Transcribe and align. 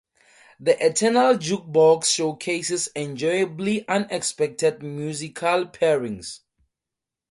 The 0.59 0.83
Eternal 0.83 1.35
Jukebox 1.35 2.05
showcases 2.05 2.89
enjoyably 2.95 3.87
unexpected 3.87 4.81
musical 4.81 5.67
pairings. 5.67 6.39